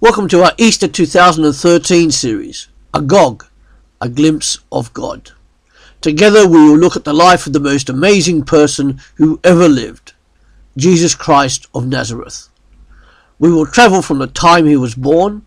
Welcome 0.00 0.28
to 0.28 0.44
our 0.44 0.52
Easter 0.58 0.86
2013 0.86 2.12
series, 2.12 2.68
Agog, 2.94 3.46
A 4.00 4.08
Glimpse 4.08 4.60
of 4.70 4.94
God. 4.94 5.32
Together 6.00 6.46
we 6.46 6.56
will 6.56 6.78
look 6.78 6.94
at 6.94 7.02
the 7.02 7.12
life 7.12 7.48
of 7.48 7.52
the 7.52 7.58
most 7.58 7.88
amazing 7.88 8.44
person 8.44 9.00
who 9.16 9.40
ever 9.42 9.68
lived, 9.68 10.12
Jesus 10.76 11.16
Christ 11.16 11.66
of 11.74 11.88
Nazareth. 11.88 12.48
We 13.40 13.50
will 13.50 13.66
travel 13.66 14.00
from 14.00 14.20
the 14.20 14.28
time 14.28 14.66
he 14.66 14.76
was 14.76 14.94
born, 14.94 15.44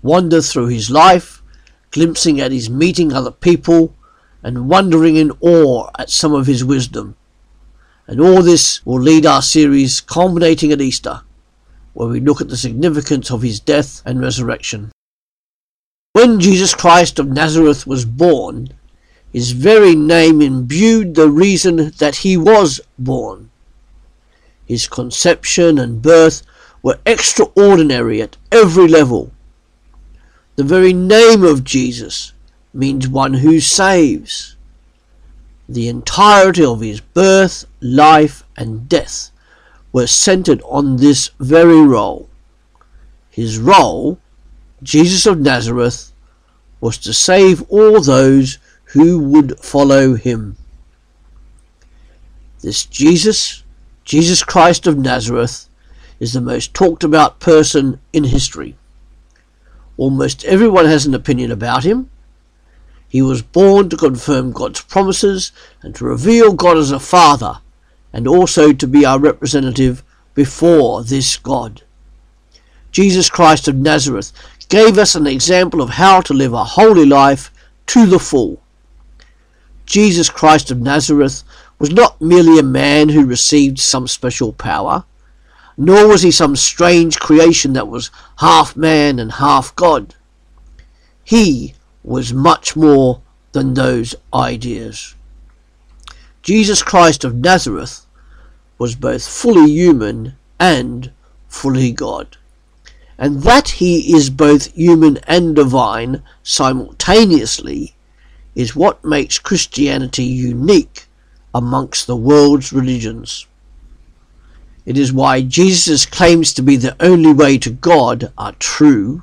wander 0.00 0.40
through 0.40 0.68
his 0.68 0.90
life, 0.90 1.42
glimpsing 1.90 2.40
at 2.40 2.52
his 2.52 2.70
meeting 2.70 3.12
other 3.12 3.30
people, 3.30 3.94
and 4.42 4.66
wondering 4.66 5.16
in 5.16 5.30
awe 5.42 5.90
at 5.98 6.08
some 6.08 6.32
of 6.32 6.46
his 6.46 6.64
wisdom. 6.64 7.16
And 8.06 8.18
all 8.18 8.40
this 8.40 8.80
will 8.86 8.98
lead 8.98 9.26
our 9.26 9.42
series 9.42 10.00
culminating 10.00 10.72
at 10.72 10.80
Easter 10.80 11.20
where 12.00 12.08
we 12.08 12.18
look 12.18 12.40
at 12.40 12.48
the 12.48 12.56
significance 12.56 13.30
of 13.30 13.42
his 13.42 13.60
death 13.60 14.00
and 14.06 14.22
resurrection. 14.22 14.90
When 16.14 16.40
Jesus 16.40 16.72
Christ 16.74 17.18
of 17.18 17.28
Nazareth 17.28 17.86
was 17.86 18.06
born, 18.06 18.70
his 19.34 19.50
very 19.50 19.94
name 19.94 20.40
imbued 20.40 21.14
the 21.14 21.28
reason 21.28 21.92
that 21.98 22.16
he 22.24 22.38
was 22.38 22.80
born. 22.98 23.50
His 24.64 24.88
conception 24.88 25.78
and 25.78 26.00
birth 26.00 26.42
were 26.82 26.98
extraordinary 27.04 28.22
at 28.22 28.38
every 28.50 28.88
level. 28.88 29.32
The 30.56 30.64
very 30.64 30.94
name 30.94 31.44
of 31.44 31.64
Jesus 31.64 32.32
means 32.72 33.08
one 33.08 33.34
who 33.34 33.60
saves. 33.60 34.56
The 35.68 35.88
entirety 35.88 36.64
of 36.64 36.80
his 36.80 37.02
birth, 37.02 37.66
life, 37.82 38.42
and 38.56 38.88
death 38.88 39.30
was 39.92 40.10
centered 40.10 40.62
on 40.62 40.96
this 40.96 41.30
very 41.38 41.80
role. 41.80 42.28
His 43.30 43.58
role, 43.58 44.18
Jesus 44.82 45.26
of 45.26 45.40
Nazareth, 45.40 46.12
was 46.80 46.96
to 46.98 47.12
save 47.12 47.62
all 47.70 48.00
those 48.00 48.58
who 48.84 49.18
would 49.18 49.58
follow 49.60 50.14
him. 50.14 50.56
This 52.60 52.84
Jesus, 52.84 53.62
Jesus 54.04 54.42
Christ 54.42 54.86
of 54.86 54.98
Nazareth, 54.98 55.68
is 56.18 56.32
the 56.32 56.40
most 56.40 56.74
talked 56.74 57.02
about 57.02 57.40
person 57.40 58.00
in 58.12 58.24
history. 58.24 58.76
Almost 59.96 60.44
everyone 60.44 60.86
has 60.86 61.06
an 61.06 61.14
opinion 61.14 61.50
about 61.50 61.84
him. 61.84 62.10
He 63.08 63.22
was 63.22 63.42
born 63.42 63.88
to 63.88 63.96
confirm 63.96 64.52
God's 64.52 64.82
promises 64.82 65.52
and 65.82 65.94
to 65.96 66.04
reveal 66.04 66.52
God 66.52 66.76
as 66.76 66.90
a 66.90 67.00
father 67.00 67.58
and 68.12 68.26
also 68.26 68.72
to 68.72 68.86
be 68.86 69.04
our 69.04 69.18
representative 69.18 70.02
before 70.34 71.02
this 71.04 71.36
God. 71.36 71.82
Jesus 72.92 73.30
Christ 73.30 73.68
of 73.68 73.76
Nazareth 73.76 74.32
gave 74.68 74.98
us 74.98 75.14
an 75.14 75.26
example 75.26 75.80
of 75.80 75.90
how 75.90 76.20
to 76.22 76.34
live 76.34 76.52
a 76.52 76.64
holy 76.64 77.06
life 77.06 77.50
to 77.86 78.06
the 78.06 78.18
full. 78.18 78.60
Jesus 79.86 80.30
Christ 80.30 80.70
of 80.70 80.80
Nazareth 80.80 81.42
was 81.78 81.90
not 81.90 82.20
merely 82.20 82.58
a 82.58 82.62
man 82.62 83.08
who 83.08 83.24
received 83.24 83.78
some 83.78 84.06
special 84.06 84.52
power, 84.52 85.04
nor 85.76 86.06
was 86.06 86.22
he 86.22 86.30
some 86.30 86.54
strange 86.54 87.18
creation 87.18 87.72
that 87.72 87.88
was 87.88 88.10
half 88.38 88.76
man 88.76 89.18
and 89.18 89.32
half 89.32 89.74
God. 89.74 90.14
He 91.24 91.74
was 92.04 92.32
much 92.32 92.76
more 92.76 93.22
than 93.52 93.74
those 93.74 94.14
ideas. 94.32 95.14
Jesus 96.42 96.82
Christ 96.82 97.24
of 97.24 97.34
Nazareth 97.34 98.06
was 98.78 98.94
both 98.94 99.26
fully 99.26 99.70
human 99.70 100.36
and 100.58 101.12
fully 101.48 101.92
God. 101.92 102.38
And 103.18 103.42
that 103.42 103.68
he 103.68 104.14
is 104.14 104.30
both 104.30 104.72
human 104.74 105.18
and 105.26 105.54
divine 105.54 106.22
simultaneously 106.42 107.94
is 108.54 108.74
what 108.74 109.04
makes 109.04 109.38
Christianity 109.38 110.24
unique 110.24 111.06
amongst 111.54 112.06
the 112.06 112.16
world's 112.16 112.72
religions. 112.72 113.46
It 114.86 114.96
is 114.96 115.12
why 115.12 115.42
Jesus' 115.42 116.06
claims 116.06 116.54
to 116.54 116.62
be 116.62 116.76
the 116.76 116.96
only 117.00 117.32
way 117.32 117.58
to 117.58 117.70
God 117.70 118.32
are 118.38 118.52
true 118.52 119.22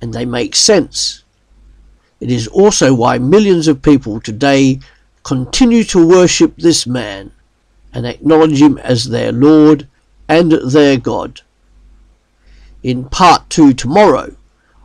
and 0.00 0.14
they 0.14 0.24
make 0.24 0.54
sense. 0.54 1.24
It 2.20 2.30
is 2.30 2.46
also 2.46 2.94
why 2.94 3.18
millions 3.18 3.66
of 3.66 3.82
people 3.82 4.20
today 4.20 4.80
continue 5.24 5.82
to 5.82 6.06
worship 6.06 6.54
this 6.56 6.86
man 6.86 7.32
and 7.92 8.06
acknowledge 8.06 8.60
him 8.60 8.78
as 8.78 9.04
their 9.04 9.32
Lord 9.32 9.88
and 10.28 10.52
their 10.52 10.96
God. 10.98 11.40
In 12.82 13.06
part 13.06 13.48
two 13.48 13.72
tomorrow, 13.72 14.36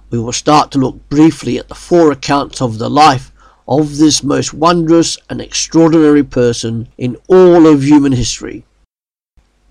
we 0.09 0.17
will 0.17 0.31
start 0.31 0.71
to 0.71 0.79
look 0.79 1.07
briefly 1.09 1.59
at 1.59 1.67
the 1.67 1.75
four 1.75 2.11
accounts 2.11 2.61
of 2.61 2.77
the 2.77 2.89
life 2.89 3.31
of 3.67 3.97
this 3.97 4.23
most 4.23 4.53
wondrous 4.53 5.17
and 5.29 5.39
extraordinary 5.39 6.23
person 6.23 6.87
in 6.97 7.17
all 7.27 7.67
of 7.67 7.83
human 7.83 8.13
history, 8.13 8.65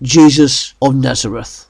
Jesus 0.01 0.73
of 0.81 0.95
Nazareth. 0.95 1.68